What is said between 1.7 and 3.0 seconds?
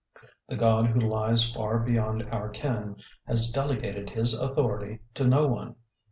beyond our ken